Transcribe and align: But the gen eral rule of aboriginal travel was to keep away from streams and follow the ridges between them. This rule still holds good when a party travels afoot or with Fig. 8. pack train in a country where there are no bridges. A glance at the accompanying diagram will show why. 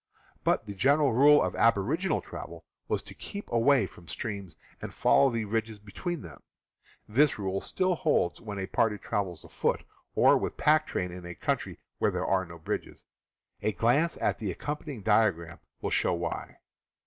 But 0.43 0.65
the 0.65 0.73
gen 0.73 0.97
eral 0.97 1.13
rule 1.13 1.43
of 1.43 1.55
aboriginal 1.55 2.21
travel 2.21 2.65
was 2.87 3.03
to 3.03 3.13
keep 3.13 3.51
away 3.51 3.85
from 3.85 4.07
streams 4.07 4.55
and 4.81 4.91
follow 4.91 5.29
the 5.29 5.45
ridges 5.45 5.77
between 5.77 6.23
them. 6.23 6.41
This 7.07 7.37
rule 7.37 7.61
still 7.61 7.93
holds 7.93 8.39
good 8.39 8.45
when 8.47 8.57
a 8.57 8.65
party 8.65 8.97
travels 8.97 9.43
afoot 9.45 9.83
or 10.15 10.39
with 10.39 10.53
Fig. 10.53 10.61
8. 10.61 10.65
pack 10.65 10.87
train 10.87 11.11
in 11.11 11.23
a 11.23 11.35
country 11.35 11.77
where 11.99 12.09
there 12.09 12.25
are 12.25 12.45
no 12.47 12.57
bridges. 12.57 13.03
A 13.61 13.73
glance 13.73 14.17
at 14.17 14.39
the 14.39 14.49
accompanying 14.49 15.03
diagram 15.03 15.59
will 15.81 15.91
show 15.91 16.15
why. 16.15 16.57